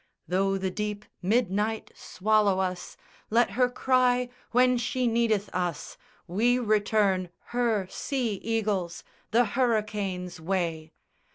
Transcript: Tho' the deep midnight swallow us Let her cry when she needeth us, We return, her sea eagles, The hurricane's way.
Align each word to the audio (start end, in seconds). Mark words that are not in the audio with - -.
Tho' 0.27 0.57
the 0.57 0.71
deep 0.71 1.05
midnight 1.21 1.91
swallow 1.93 2.57
us 2.57 2.97
Let 3.29 3.51
her 3.51 3.69
cry 3.69 4.29
when 4.49 4.79
she 4.79 5.05
needeth 5.05 5.47
us, 5.53 5.95
We 6.25 6.57
return, 6.57 7.29
her 7.53 7.85
sea 7.87 8.37
eagles, 8.37 9.03
The 9.29 9.45
hurricane's 9.45 10.39
way. 10.41 10.91